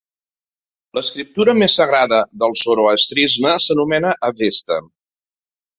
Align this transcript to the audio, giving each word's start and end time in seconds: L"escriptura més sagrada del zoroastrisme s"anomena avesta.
L"escriptura 0.97 1.55
més 1.63 1.75
sagrada 1.81 2.23
del 2.45 2.57
zoroastrisme 2.63 3.55
s"anomena 3.61 4.19
avesta. 4.33 4.85